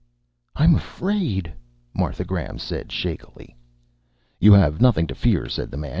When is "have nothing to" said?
4.53-5.13